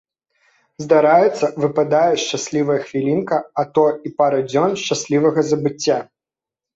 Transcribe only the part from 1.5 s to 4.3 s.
выпадае шчаслівая хвілінка, а то і